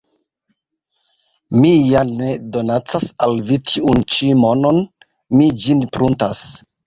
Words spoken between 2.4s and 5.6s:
donacas al vi tiun ĉi monon, mi